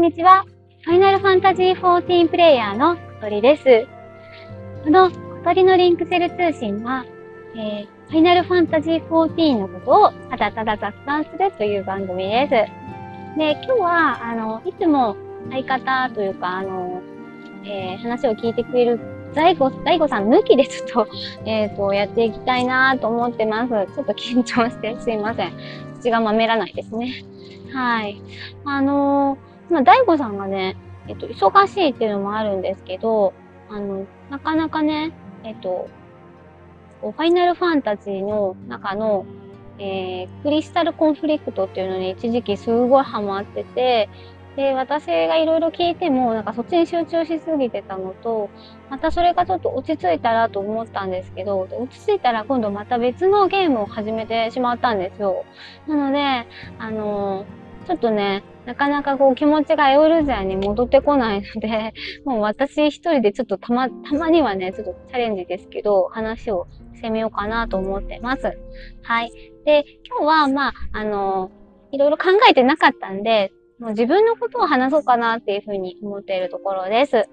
[0.00, 0.46] んにちは。
[0.80, 3.86] ファイナルファンタジー14プレイヤーの小鳥です。
[4.82, 7.04] この小鳥のリンクセル通信は、
[7.54, 13.38] えー、ファイナルファンタジー14のことをただただ雑談するという番組です。
[13.38, 15.16] で、今日は、あの、いつも
[15.50, 17.02] 相方というか、あの、
[17.66, 19.00] えー、話を聞いてくれる
[19.34, 21.08] 大悟、大悟さん抜きでちょっと、
[21.44, 23.68] えっ、ー、と、やっていきたいなと思ってます。
[23.68, 25.52] ちょっと緊張してすいません。
[26.00, 27.22] 口がまめらないですね。
[27.74, 28.18] はい。
[28.64, 30.76] あのー、まあ、大悟さんがね、
[31.08, 33.32] えっ、と、忙しいっていうのもあるんですけど、
[33.68, 35.12] あの、なかなかね、
[35.44, 35.88] えっ、と、
[37.00, 39.24] ファイナルファンタジーの中の、
[39.78, 44.10] えー、クリスタルコンフリクトっていうのに一時期すごいハマってて、
[44.56, 48.50] で、私がいろいろ聞いても、なんかそっちに集中しすぎてたのと、
[48.90, 55.44] またそれがちょっと落ち着いたらと思ったんですけど、落ち着いたら今度また別のゲームを始めてしまったんですよ。
[55.86, 56.46] なので、
[56.78, 57.59] あのー、
[57.90, 61.92] ちょっとね、なかなかこう気持ちがエオルゼアに戻ってこないので、
[62.24, 68.56] もう私一人でちょっとたま、たまにはね、ちょっとチャレンジですけど、話をしてみようかなと思ってます。
[69.02, 69.32] はい。
[69.64, 71.50] で、今日は、まあ、あの、
[71.90, 77.24] いろいろ考えてなかったんで、もう自分のことを話そうかなっていうふうに思っているところです。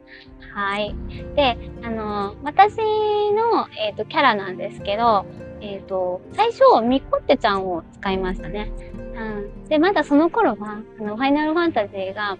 [0.55, 0.95] はい。
[1.35, 5.27] で、あの、私の、えっ、ー、と、キャラなんですけど、
[5.61, 8.71] えっ、ー、と、最初、ミコッテちゃんを使いましたね。
[9.17, 9.67] うん。
[9.67, 12.37] で、まだその頃は、あの、ファイナルファンタジーが、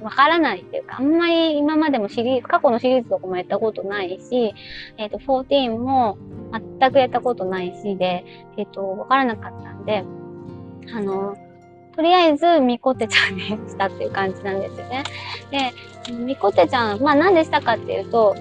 [0.00, 4.52] わからないっていうか、あんまり今までもシリーズ、過去のシリーズとかもやったことないし、
[4.98, 6.18] えっ、と、14も
[6.80, 8.24] 全くやったことないしで、
[8.56, 10.04] えっ、と、わからなかったんで、
[10.92, 11.36] あの、
[11.94, 15.04] とりあえず、みこてちゃんにしたっていう感じなんですよね。
[15.50, 18.34] で、みこてちゃん、まあなんでしたかっていうと、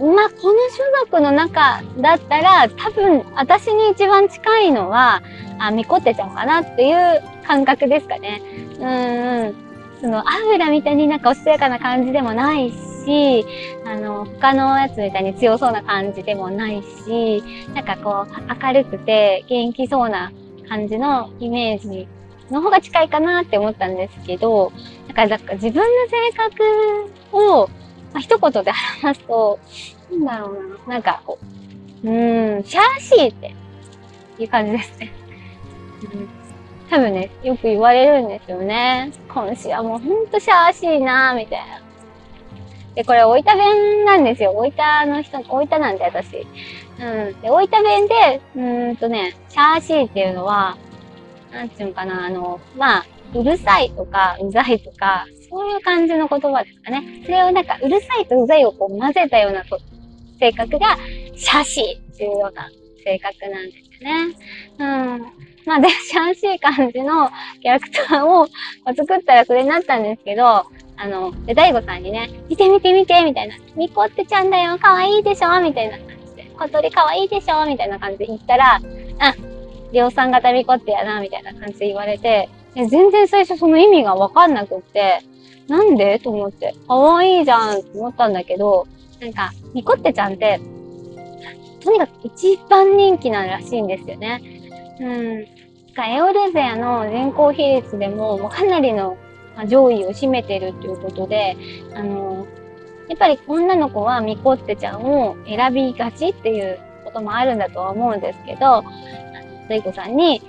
[0.00, 5.22] まあこの種族の中だったら、多分私に一番近いのは、
[5.58, 8.40] あ、みこてちゃんかなっていう感覚ですかね。
[8.78, 9.54] うんうん。
[10.00, 13.44] その、アフラみたいになんかおしとやかな感じでもないし、
[13.84, 17.42] あの、他のやつみたいに強そうな感じでもないし、
[17.74, 20.32] なんかこう、明るくて元気そうな
[20.68, 22.08] 感じのイメージ
[22.50, 24.72] の方が近いかなって思ったんですけど、
[25.08, 27.68] だから、か自分の性格を、
[28.12, 29.58] まあ、一言で話すと、
[30.10, 30.54] なんだろう
[30.86, 31.38] な、なんかこ
[32.04, 33.54] う、うーん、シャーシーって
[34.38, 35.12] いう感じですね。
[36.12, 36.28] うん、
[36.88, 39.12] 多分ね、よく言われるんですよね。
[39.28, 41.80] 今週はもうほんとシャーシーなーみたいな。
[42.94, 44.52] で、これ、大分弁なんですよ。
[44.52, 46.46] 大分の人、大分なんで私。
[46.98, 47.40] うん。
[47.40, 50.76] で、大分弁で、うーんとね、シャーシーっていうのは、
[51.52, 57.22] なんていうのかな、あの、まあ、うるさいとか、うざいとか、そういう感じの言葉ですかね。
[57.24, 59.64] それをなんか、うるさいとうざいをこう混ぜたような
[60.38, 60.96] 性格が、
[61.34, 62.68] シャシーっていうような
[63.04, 64.36] 性格なんですね。
[64.78, 65.40] うん。
[65.66, 68.46] まあ、で、シャンシー感じのキャラクターを
[68.94, 73.56] 作ったらそれになったんですけど、あの、で、大悟さんにね、見て見て見てみたいな。
[73.74, 76.50] みこってちゃんだよかわいいでしょみたいな感じで。
[76.58, 78.80] 小鳥かわいいでしょみたいな感じで言ったら、
[79.18, 79.34] あ、
[79.92, 85.20] 量産型ミコってやな、みたいな感じで言われて、全然最初その意味がわかんなくって、
[85.70, 86.18] なんで？
[86.18, 88.88] と思って、かわいじゃんって思ったんだけど、
[89.20, 90.60] なんか、ミコってちゃんって、
[91.80, 94.42] とにかく一番人気ならしいんですよね。
[95.00, 95.46] うん。
[96.02, 99.16] エオレゼアの人口比率でも、もうかなりの
[99.68, 101.56] 上位を占めてるっていうことで、
[101.94, 102.46] あの、
[103.08, 108.82] やっぱり女の子はミコってちゃんを選びがちっていうこともあるんだとは思うんですけど、
[109.68, 110.42] 大悟さんに、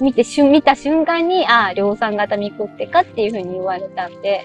[0.00, 4.44] 見、見て、見た瞬間に、ああ、量産型ミコってかっていうふうに言われたんで、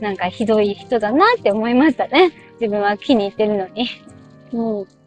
[0.00, 2.32] なんかひどい人だなって思いましたね。
[2.60, 3.88] 自分は気に入ってるのに。
[4.52, 4.98] うん。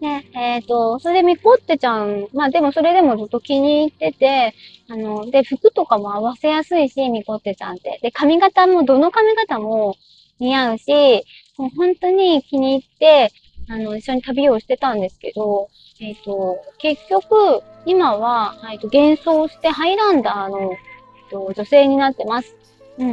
[0.00, 4.54] で、えっ、ー、と、それでミコってちゃん、まあでもそれでもずっと気に入ってて、
[4.88, 7.98] あの、で、服とかも合わせやすいし、ミコってちゃんって。
[8.02, 9.96] で、髪型も、どの髪型も
[10.38, 11.24] 似合うし、
[11.56, 13.32] もう本当に気に入って、
[13.68, 15.68] あの、一緒に旅をしてたんですけど、
[16.00, 22.54] えっ、ー、と、結局、今は、えっ、と、幻想してハイランダーの、えっと、女性になってます。
[22.98, 23.12] うん。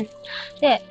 [0.60, 0.82] で、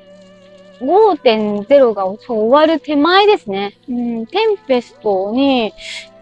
[0.79, 3.77] 5.0が終わる手前ですね。
[3.89, 5.73] うん、テンペストに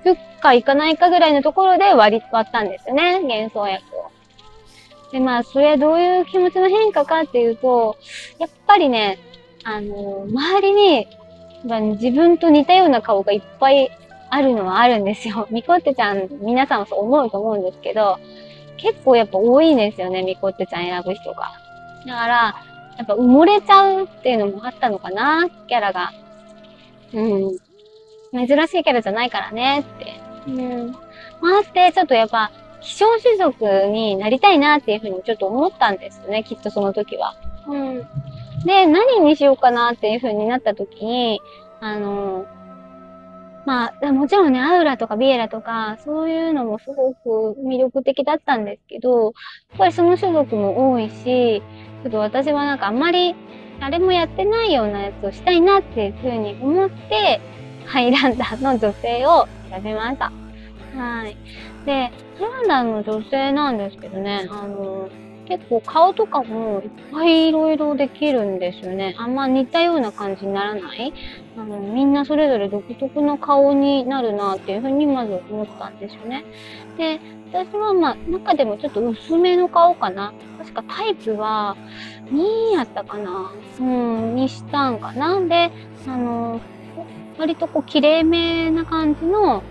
[0.03, 4.11] 行くか行かないかぐらいのところで割り割ったんですよね、幻想薬を。
[5.11, 7.97] で、まあ、それはどういう気持ちの変化かっていうと、
[8.39, 9.19] やっぱりね、
[9.63, 11.07] あの、周りに、
[11.63, 13.91] 自分と似たような顔がいっぱい
[14.29, 15.47] あるのはあるんですよ。
[15.51, 18.17] みこってちゃん、皆さんそう思うと思うんですけど、
[18.77, 21.51] 結構やっぱ多いんですよね、みこってちゃん選ぶ人が。
[22.05, 22.55] だから、
[22.97, 26.11] やっぱ埋もれちゃうっていうのもあったのかな、キャラが。
[27.13, 27.57] うん。
[28.33, 30.13] 珍しいキャラじゃないからねって。
[30.47, 30.91] うん。
[31.41, 37.35] まあって、ちょっとやっぱ、希少種族になりたいなっていうふうにちょっと思ったんですよね、きっとその時は。
[37.67, 38.07] うん。
[38.65, 41.41] で、何にしようかなっていうふうになった時に、
[41.79, 42.45] あの、
[43.65, 49.33] まあ、もちろんね、アウラとかビエラとか、そういうのもすごく魅力的だったんですけど、やっ
[49.77, 51.61] ぱりその種族も多いし、
[52.03, 53.35] ちょっと私はなんかあんまり
[53.79, 57.39] 誰もやってないようなやつをしたいなっていうふうに思って、
[57.85, 60.31] ハイランダーの女性を選びました。
[60.95, 61.37] はい。
[61.85, 65.07] で、ハイランダーの女性なんですけどね、あの、
[65.51, 69.15] 結構顔とかもいっぱいいろいろできるんですよね。
[69.17, 71.13] あんま似たような感じにならない？
[71.57, 76.45] あのみんなそれぞれ独特の顔になるなっていうふうにまず思ったんですよね。
[76.97, 77.19] で、
[77.51, 80.33] 私はまあ中でもちょっと薄めの顔かな。
[80.57, 81.75] 確かタイプは
[82.31, 83.51] 2やったかな。
[83.77, 85.37] うん、にしたんかな。
[85.41, 85.69] で、
[86.07, 86.61] あの、
[87.37, 89.63] 割とこう綺麗めな感じの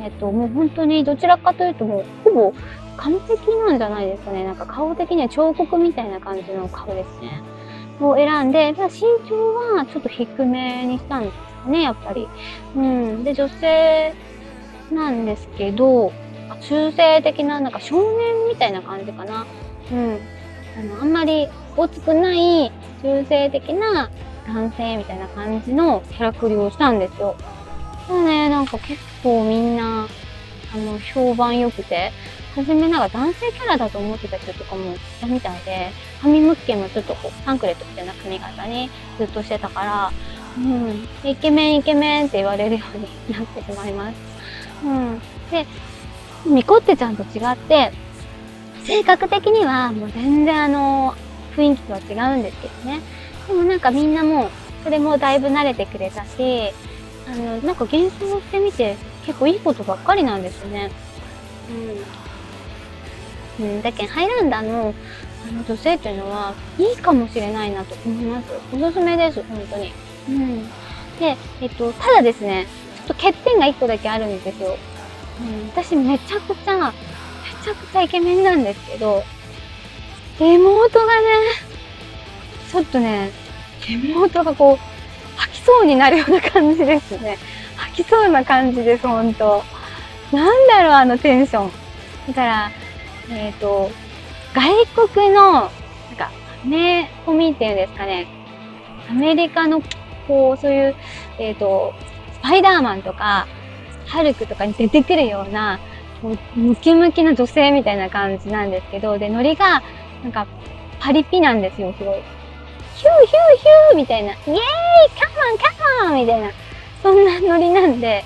[0.00, 2.54] えっ、と、もう本当にどちらかというともうほぼ
[2.98, 4.44] 完璧なんじゃないですかね。
[4.44, 7.40] なんか顔的には彫刻みたいな感じの顔ですね。
[8.00, 12.28] を選んで、まあ、身長はちょっと低めにしたんですかね、やっぱり。
[12.76, 13.24] うん。
[13.24, 14.14] で、女性
[14.92, 16.12] なんですけど、
[16.60, 19.46] 中性的な、なんか少年みたいな感じかな。
[19.92, 20.18] うん。
[20.78, 22.70] あの、あんまり大きくない
[23.02, 24.10] 中性的な
[24.46, 27.36] 男性みたいな感じのキャラクリをしたんですよ。
[28.08, 30.06] だね、なんか結構みんな、
[30.74, 32.12] あの、評判良くて、
[32.54, 40.12] 初めなんか男性キャラだと思ってた人とかもいたみたいで、髪むっけもちょっとこう、パンクレットみたいな髪型にずっとしてたから、
[40.56, 44.16] うん、イケメンイケメンって言われるようになってしまいます。
[44.84, 45.20] うん。
[45.50, 45.66] で、
[46.46, 47.92] ミコってちゃんと違って、
[48.84, 51.14] 性格的にはもう全然あの、
[51.56, 53.00] 雰囲気とは違うんですけどね。
[53.46, 54.50] でもなんかみんなもう、
[54.82, 56.72] それもだいぶ慣れてくれたし、
[57.26, 58.96] あの、なんか幻想してみて
[59.28, 60.90] 結構いいことばっかりなんですよね。
[63.60, 63.66] うん。
[63.66, 64.94] うん、だけどハイランダーの
[65.46, 68.46] あの女性っていうのはいいかもしれないなと思います。
[68.72, 69.92] おすすめです、本当に。
[70.30, 70.66] うん。
[71.20, 72.66] で、えっと、ただですね、
[72.96, 74.78] ちょっと欠点が1個だけあるんですよ。
[75.40, 76.92] うん、私めちゃくちゃ、め
[77.62, 79.22] ちゃくちゃイケメンなんですけど、
[80.40, 81.26] 妹がね、
[82.72, 83.30] ちょっとね、
[83.86, 87.36] 妹がこう、吐きそうになるような感じですね。
[88.02, 89.62] きそうな感じです、ほんと。
[90.32, 91.70] なんだろう、あのテンション。
[92.28, 92.70] だから、
[93.30, 93.90] えっ、ー、と、
[94.54, 95.70] 外国の、なん
[96.16, 96.30] か、
[96.64, 98.26] ね、コミっていうんですかね、
[99.10, 99.82] アメリカの、
[100.28, 100.94] こう、そういう、
[101.38, 101.92] えっ、ー、と、
[102.34, 103.46] スパイダーマンとか、
[104.06, 105.80] ハルクとかに出てくるような、
[106.54, 109.82] ムキムキな女性みたいな感じなんですけど、で、ノリが、
[110.22, 110.46] なんか、
[111.00, 112.20] パリピなんですよ、すごい。
[112.96, 114.58] ヒューヒューヒューみたいな、イエーイ
[115.20, 116.50] カモンカモンみたいな、
[117.02, 118.24] そんなノリなんで、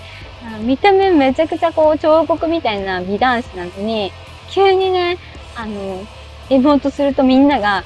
[0.63, 4.13] 見た目めちゃくちゃこう彫刻みたいな美男子なのに、
[4.51, 5.19] 急にね、
[5.55, 6.05] あの、
[6.51, 7.85] エモートするとみんなが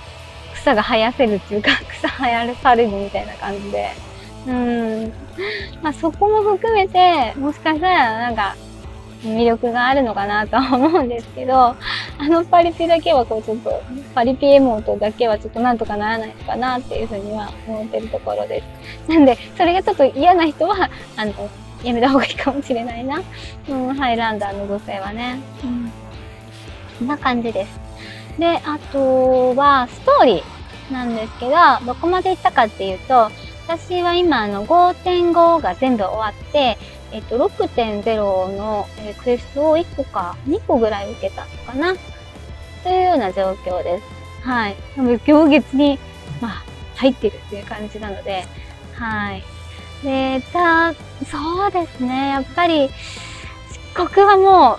[0.55, 3.91] 草が生やせるっていうか、 草生やされるみたいな感じで。
[4.47, 5.13] うん。
[5.83, 8.57] まあそこも含めて、もしかしたらなんか、
[9.27, 11.77] 魅力があるのかなとは思うんですけど、 あ
[12.21, 13.83] のパリピだけはこうちょっと、
[14.15, 18.63] パリピ妹だけはちょっとなんとかならないかなっていうふうには思ってるところで
[19.07, 19.11] す。
[19.11, 21.33] なんで、それがちょっと嫌な人は、あの、
[21.83, 23.21] やめた方がいいかもしれないな。
[23.69, 25.39] うん、ハイランダーの女性はね。
[25.63, 25.93] うん
[26.99, 27.81] こんな感じです。
[28.39, 31.53] で、あとは、ストーリーなんですけど、
[31.85, 33.31] どこまで行ったかっていうと、
[33.67, 36.79] 私は今、あの、5.5が全部終わって、
[37.17, 41.95] えっと、6.0の、えクエストを1個か2個ぐらい受けたのかな？
[42.85, 44.47] というような状況です。
[44.47, 44.77] はい。
[45.25, 45.99] 行月に、
[46.43, 46.65] まあ、
[46.97, 48.45] 入ってるっていう感じなので、
[48.93, 49.43] はい。
[50.03, 50.93] で、た、
[51.25, 52.29] そうですね。
[52.29, 52.91] やっぱり、
[53.95, 54.79] 漆黒はもう、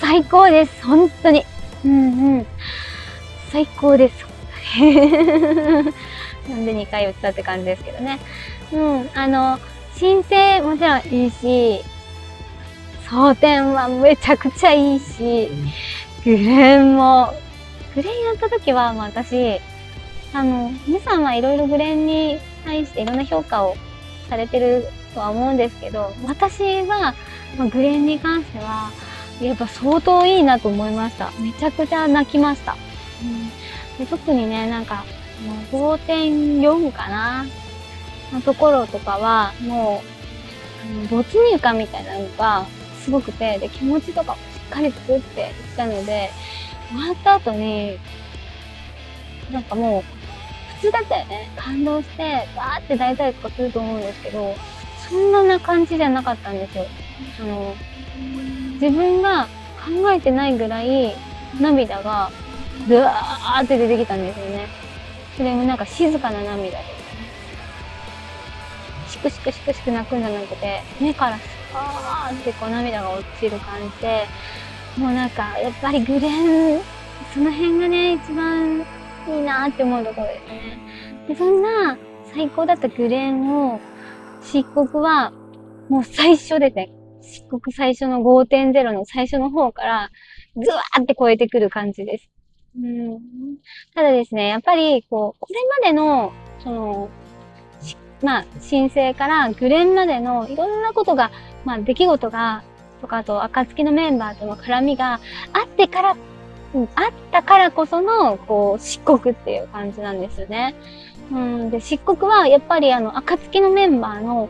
[0.00, 0.84] 最高です。
[0.84, 1.46] 本当に。
[1.82, 2.46] うんうん。
[3.50, 4.26] 最高です。
[6.46, 8.18] なんで2回打ったって感じですけどね。
[8.70, 9.10] うん。
[9.14, 9.58] あの、
[10.00, 11.84] 申請もちろんいいし、
[13.06, 15.50] 争点はめちゃくちゃいいし、
[16.24, 17.34] グレーンも、
[17.94, 19.60] グレーンやった時は、まあ私、
[20.32, 23.76] あの、皆さんはいろいろグレーンに対していろんな評価を
[24.30, 27.14] されてるとは思うんですけど、私は、
[27.58, 28.90] まあ、グレーンに関しては、
[29.42, 31.30] やっぱ相当いいなと思いました。
[31.40, 32.74] めちゃくちゃ泣きました。
[33.22, 33.50] うん、
[33.98, 35.04] で特にね、なんか、
[35.70, 37.44] 5.4かな
[38.32, 40.02] のところとかは、も
[41.04, 42.66] う、没入感みたいなのが
[43.04, 45.46] すごくて、で、気持ちとかもしっかり作っていっ
[45.76, 46.30] たので、
[46.90, 47.98] 終わった後に、
[49.52, 50.02] なんかもう、
[50.76, 51.50] 普通だったよね。
[51.56, 54.54] 感動して、バーって泣いたりとかすると思うんですけど、
[55.08, 56.86] そんな感じじゃなかったんですよ。
[57.40, 57.74] あの、
[58.80, 59.46] 自分が
[59.84, 61.14] 考えてないぐらい
[61.60, 62.30] 涙が
[62.86, 64.66] ブワーって出てきたんですよね。
[65.36, 66.99] それもなんか静かな涙で。
[69.10, 74.26] しくしくしくしく泣くんじゃなくて、目からスパーってこう涙が落ちる感じで、
[74.96, 76.80] もうなんかやっぱりグレン、
[77.34, 78.84] その辺がね、一番
[79.28, 80.78] いいなって思うところですね。
[81.28, 81.98] で、そんな
[82.32, 83.80] 最高だったグレンを、
[84.42, 85.32] 漆黒は
[85.88, 86.90] もう最初ですね。
[87.22, 90.10] 漆黒最初の5.0の最初の方から、
[90.54, 92.30] ぐわーって超えてくる感じです。
[92.76, 93.18] うん、
[93.94, 97.08] ただですね、やっぱり、こう、これまでの、その、
[98.22, 101.30] まあ、申請からグレンまでのいろんなことが、
[101.64, 102.62] まあ、出来事が、
[103.00, 105.20] とか、あと、暁のメンバーとの絡みが
[105.52, 106.16] あってから、
[106.74, 110.74] うん、あったからこその、こう、漆黒っていう感じなんですよね。
[111.32, 114.48] うん、で、漆黒は、やっぱりあの、暁のメンバーの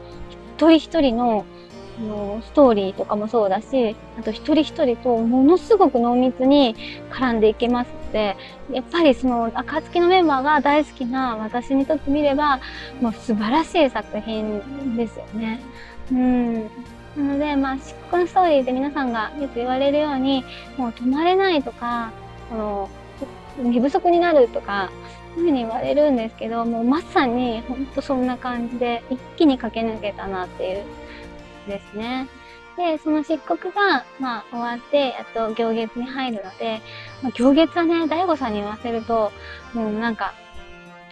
[0.56, 1.44] 一人一人の、
[2.00, 6.74] の、ストーリーとかもそうだし、あと一人一人とものすごく濃密に
[7.10, 8.36] 絡んでいけますので、
[8.72, 12.60] やっぱりその、暁のメンバーが大好きな私にとってみれば、
[13.00, 15.60] もう素晴らしい作品ですよね。
[16.12, 16.54] うん。
[16.64, 16.68] な
[17.16, 20.44] ので、まあ、漆黒のストーリーで皆さんがよく言われるように、
[20.76, 22.12] もう止まれないとか、
[22.50, 22.88] この、
[23.62, 24.90] 寝不足になるとか、
[25.34, 30.84] そういうふうに言われるんですけど、もうまさにほんとそんな感じで一気に駆け抜けたなっていう
[31.68, 32.28] ですね。
[32.80, 36.80] で、その漆黒が、まあ、終わって、やっと行月に入るので、
[37.22, 39.30] まあ、行月はね、大悟さんに言わせると、
[39.74, 40.32] もうなんか、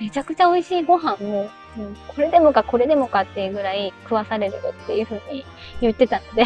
[0.01, 5.45] めちゃくちゃ美味しいご飯も、うん、これでもかこれでもかっていうぐらい食わされるっていうふうに
[5.81, 6.45] 言ってたので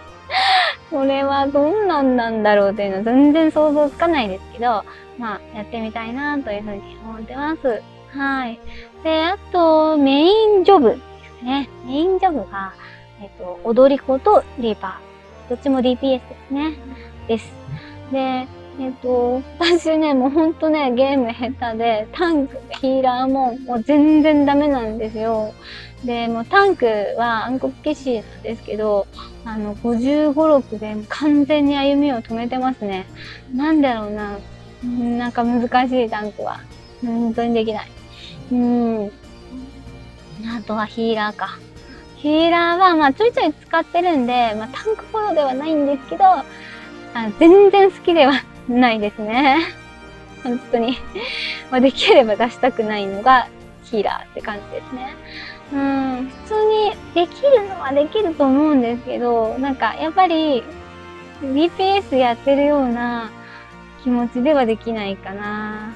[0.90, 4.84] これはどんなんなんだろうっていうのは全然想像つかないですけど、
[5.18, 7.82] まあ、やってみたいなというふうに思ってます。
[8.16, 8.58] はい。
[9.02, 10.96] で、あと、メインジョブで
[11.40, 11.68] すね。
[11.84, 12.72] メインジョブが、
[13.24, 15.48] えっ、と、踊り子とリーパー。
[15.48, 16.76] どっちも DPS ですね。
[17.26, 17.52] です。
[18.12, 25.54] で、えっ、と、私ね、もうほんとね、ゲーム下手で、タンク、ヒーラーも、もう全然ダメなんですよ。
[26.04, 29.06] で、もうタンクは暗黒騎士なんですけど、
[29.46, 33.06] あの、55、6で完全に歩みを止めてますね。
[33.54, 34.38] なんだろうな。
[34.84, 36.60] なんか難しいタンクは。
[37.02, 37.88] 本当にできない。
[38.52, 39.06] うん。
[40.46, 41.58] あとはヒーラーか。
[42.24, 46.44] ヒーラーは、まあ、ちょいちょい使ってるんで、まあ、タンクフォローではないんですけど、あ
[47.38, 48.32] 全然好きでは
[48.66, 49.58] ないですね。
[50.42, 50.96] 本当に
[51.70, 53.46] まあ、できれば出したくないのが
[53.82, 55.14] ヒーラーって感じですね。
[55.74, 60.62] うん、普通にできるのはできると思うんですけど、なんかやっぱり
[61.42, 63.30] DPS やってるような
[64.02, 65.92] 気持ちではできないかな。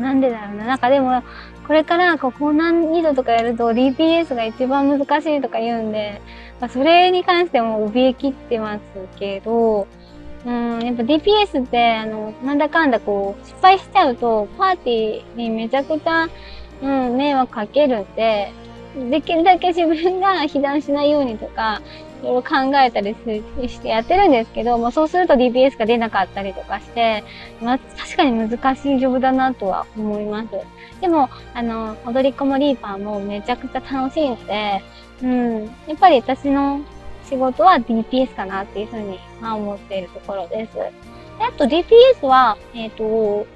[0.00, 0.64] なんでだろうな。
[0.64, 1.24] なんかでも、
[1.66, 6.20] これからこう高難易度とかやると DPS が一番難しいとか言うんで、
[6.60, 8.80] まあ、それに関しても怯えきってます
[9.18, 9.86] けど、
[10.44, 16.28] うん、やっぱ DPS って、あの、なんだかんだこう、失敗しちゃうと、パーティーにめちゃくちゃ、
[16.82, 18.52] うん、迷惑かけるんで、
[19.10, 21.80] できるだけ自分が被弾しないようにとか、
[22.22, 23.14] ろ考えたり
[23.68, 27.24] してやってるんですけど、もうそうすると DPS が出なかったりとかして、
[27.60, 30.48] まあ、確かに難しいジョブだなとは思います。
[31.00, 34.82] でも、あの、踊り子もリーパーもめちゃくちゃ楽しいので、
[35.22, 36.80] うん、やっぱり私の
[37.28, 40.74] 仕事は DPS かなっていうふうに、まあ、思っているところです。
[40.74, 40.92] で
[41.40, 43.46] あと DPS は、えっ、ー、と、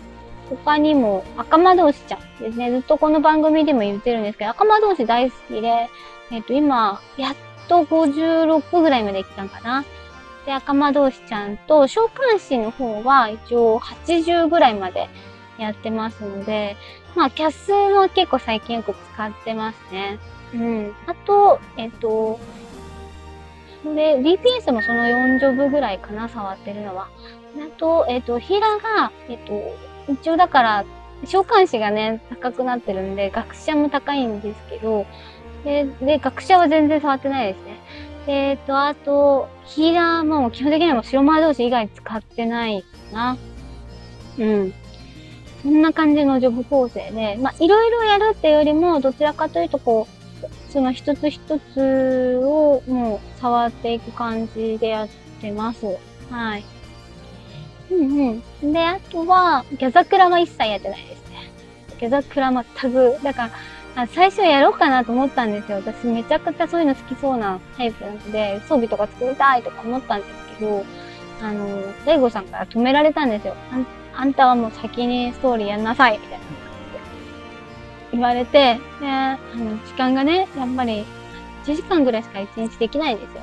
[0.48, 2.70] 他にも赤間同士ちゃんですね。
[2.70, 5.88] ずっとこの番組でも言ってるんですけど、赤間同士大好きで、
[6.30, 7.36] えっ、ー、と、今、やっ
[7.68, 9.84] と56ぐらいまで来たんかな。
[10.44, 15.08] で、赤間同士ちゃんと、召喚師の方は一応80ぐらいまで
[15.58, 16.76] やってますので、
[17.14, 20.18] まあ、キャスも結構最近よく使ってますね。
[20.54, 20.94] うん。
[21.06, 22.38] あと、えっと、
[23.94, 27.08] で、DPS もその4ジョブぐらいかな、触ってるのは。
[27.58, 30.84] あと、えっと、ヒラが、えっと、一応だから、
[31.24, 35.06] 召喚師がね、高くなってるんで、学者も高いんですけど、
[35.64, 37.76] で、で、学者は全然触ってないですね。
[38.28, 43.38] えっ、と、あと、ヒーラーも基本的には白魔同士以外使ってないかな。
[44.38, 44.74] うん。
[45.62, 55.08] そんな感じのジョブ構成で、まあ、いろいろやるっていうよりも、どちらかというと、こう、その一つ一つをもう触っていく感じでやっ
[55.40, 55.86] てます。
[56.30, 56.64] はい。
[57.90, 58.72] うんうん。
[58.72, 61.50] で、あとは、ギャザクラは一切やってないですね。
[61.98, 63.50] ギャザクラ全く、だから、
[63.96, 65.78] あ最初やろうかなと思ったんですよ。
[65.78, 70.84] 私めちゃくちゃそういうの好きそうなタイプなので、装備とか作りたいとか思ったんですけど、
[71.42, 71.66] あの、
[72.04, 73.56] 大悟さんから止められたんですよ。
[74.14, 76.52] あんたはもう先にストーリーやんなさいみたいな感じ
[76.92, 77.00] で
[78.12, 81.06] 言われて、で、あの、時間がね、やっぱり
[81.64, 83.42] 1時間ぐらいしか1日できないんですよ。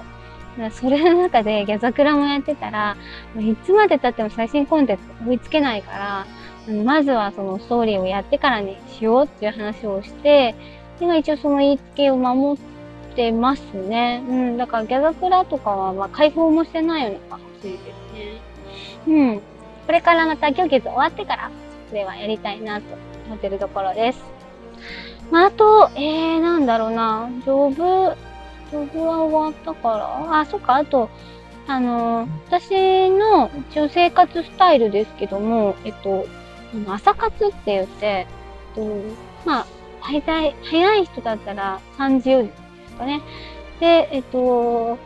[0.72, 2.96] それの中でギャザクラもやってたら、
[3.40, 6.28] いつまで経っても最新コンテンツ追いつけないから、
[6.68, 10.56] まずはそのストーリーをやってからにしようっていう話をして、
[11.00, 14.24] で、一応その言いつけを守ってますね。
[14.28, 18.42] うん、だからギャザクラとかは、まあ、開放もしてないような感じですね。
[19.08, 19.42] うん。
[19.86, 21.52] これからまた行月終わってから、
[21.90, 22.86] それはやりたいなと
[23.28, 24.24] 思ってるところです。
[25.32, 28.16] まあ、あと、えー、なんだろうな、ジョブ、
[28.72, 29.90] ジョブは終わったか
[30.30, 31.10] ら、あ、そっか、あと、
[31.68, 36.26] あの、私の一応生活スタイルですけども、えっと、
[36.88, 38.28] 朝活って言って、
[38.76, 38.82] と、
[39.46, 39.68] まあ、
[40.02, 42.54] 大体、早い人だったら3時4時で
[42.90, 43.22] すかね。
[43.80, 44.98] で、えっと、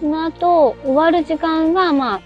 [0.00, 2.20] その後、終わる時間が、まあ、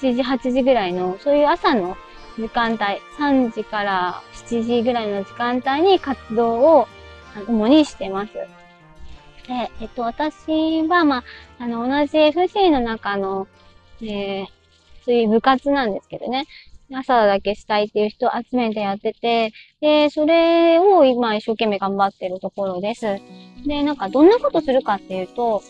[0.00, 1.96] 7時、8時ぐらいの、そういう朝の
[2.36, 2.82] 時間帯、
[3.18, 6.88] 3時から7時ぐらいの時間帯に活動を
[7.48, 8.32] 主にしてます。
[8.34, 8.48] で、
[9.80, 11.24] えっと、私は、まあ、
[11.58, 13.46] あの、同じ FC の中の、
[14.02, 14.46] えー、
[15.04, 16.46] そういう部活なんですけどね。
[16.92, 23.18] 朝だけしたいっていう人を集めてやってて、で、それを今一生懸命頑張ってるところです。
[23.66, 25.62] で、なんかどんなことするかっていうと、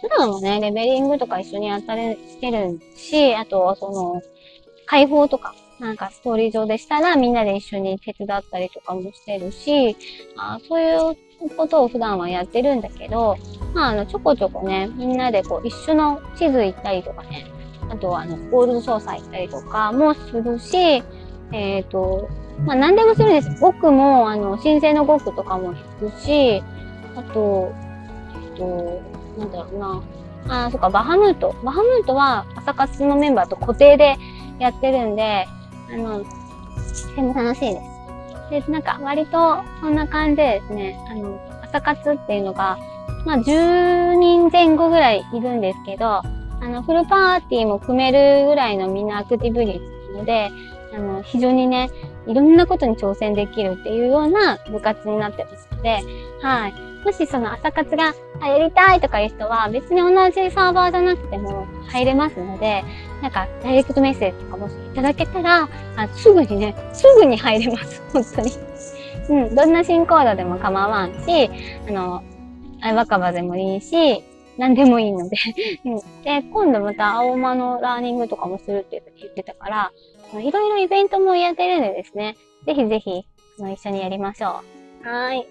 [0.00, 4.22] 普段はね、レベリングとか一緒にやったりしてるし、あとは、その、
[4.86, 9.96] 解放とか、なんかストーリー上でしたらみんなで一緒に手伝ったりとかもしてるし、
[10.36, 11.16] あそういう
[11.56, 13.36] ことを普段はやってるんだけど、
[13.74, 17.46] まあ、あの、ちょこちょこね、みんなでこう一緒の地図行ったりとかね、
[17.90, 20.76] あとはあの、ゴールド操作行ったりとかもするし、
[21.52, 22.28] えっ、ー、と、
[22.64, 23.60] まあ何でもするんです。
[23.60, 26.62] 僕も、あの、申請の語句とかも弾くし、
[27.16, 27.72] あと、
[28.44, 29.02] えっ、と、
[29.38, 30.02] なんだろうな。
[30.66, 31.54] あ、そっか、バハムート。
[31.64, 34.16] バハムートは朝活のメンバーと固定で
[34.58, 35.46] やってるんで、
[35.92, 36.26] あの、と
[37.14, 37.80] ても楽しいで
[38.50, 38.68] す。
[38.68, 42.78] で、なんか割とそんな感じでですね、あの、朝活っていうのが、
[43.26, 46.22] まあ10人前後ぐらいいるんですけど、
[46.60, 49.80] あの、フルパーティーも組めるぐらいのみんなアクティブ率
[50.12, 50.50] なので、
[50.94, 51.90] あの、非常にね、
[52.26, 56.00] いろんなことに挑戦できるっていうような部活になってますので、
[56.42, 56.88] はい。
[57.04, 58.12] もしその朝活が
[58.46, 62.84] やりたいとかいう人は別に同じサーバーじゃなくても入れますので、
[63.22, 68.02] なんかダイレクトメッセージとかもしいただけたら、あすぐにね、すぐに入れます。
[68.12, 68.52] 本当に。
[69.30, 71.50] うん、どんな新コードでも構わんし、
[71.88, 72.22] あの、
[72.82, 74.24] 若葉でもいいし、
[74.58, 75.36] 何でもいいので
[75.86, 75.96] うん。
[76.24, 79.92] で、今度また青間のラーニングとかもするって言ってたから、
[80.40, 83.24] いろいろイベントもやってるんでですね、ぜひぜひ、
[83.58, 84.60] 一緒にやりましょ
[85.04, 85.08] う。
[85.08, 85.46] はい。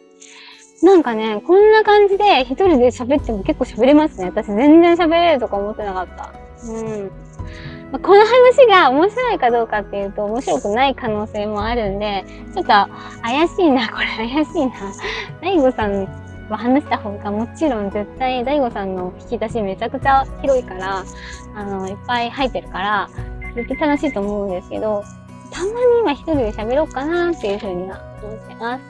[0.83, 4.27] なんかね、こんな感じで一人で喋っても結構喋れますね。
[4.27, 6.31] 私全然喋れるとか思ってなかった。
[6.69, 7.11] うん。
[7.91, 12.67] まあ、この話が面白いかどうかっていうと面白くない可能性もあるんで、ちょっと
[13.21, 14.73] 怪しいな、これ怪しいな。
[15.41, 21.03] 大悟さんは話した方がもちろん絶対大悟さんの引き出しめちゃくちゃ広いから、
[21.55, 23.09] あの、いっぱい入ってるから、
[23.55, 25.03] 絶対楽しいと思うんですけど、
[25.51, 28.83] たまに今一人で喋ろうかなっていうふうには思ってます。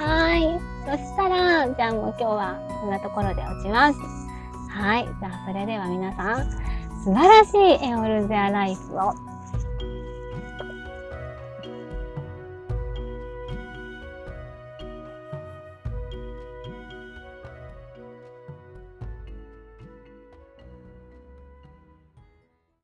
[0.00, 0.60] はーい。
[0.86, 3.98] そしたら、じゃあもう今日はこんなところで落ちます。
[4.68, 5.04] はい。
[5.04, 6.50] じゃあそれでは皆さん、
[7.04, 9.14] 素晴らしいエオルゼアライフを